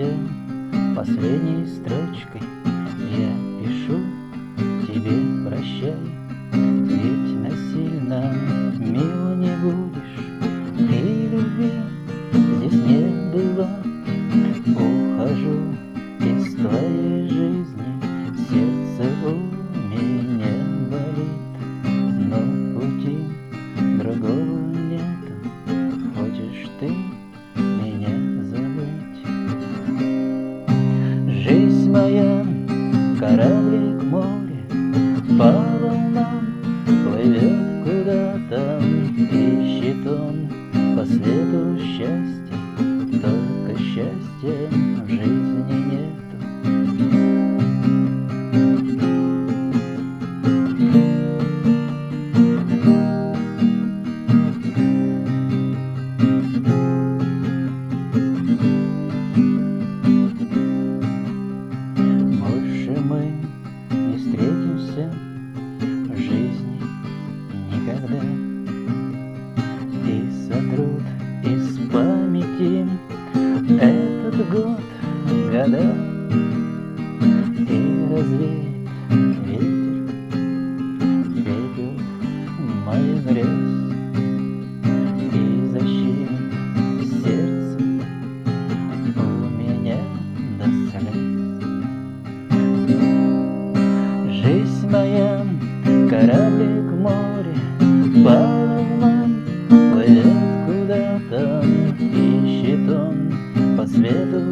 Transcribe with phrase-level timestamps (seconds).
[0.00, 2.40] Прощайся последней строчкой.
[3.18, 4.00] Я пишу
[4.86, 6.09] тебе прощай
[38.10, 38.80] плывет куда-то
[39.32, 40.48] Ищет он
[40.96, 42.56] по свету счастья
[43.20, 44.68] Только счастья
[45.02, 46.36] в жизни нету.
[62.40, 63.22] Больше мы
[63.90, 65.29] не встретимся
[74.44, 74.80] год,
[75.50, 75.94] года.
[77.68, 78.70] И развеет
[79.44, 80.14] ветер
[81.34, 81.92] пепел
[82.86, 83.62] моих грез
[85.20, 86.30] И защитит
[87.22, 87.78] сердце
[89.16, 89.98] у меня
[90.58, 91.20] до слез
[94.42, 95.30] Жизнь моя,
[96.08, 96.96] кораблик в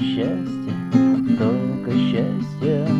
[0.00, 0.74] счастья,
[1.38, 2.99] только счастья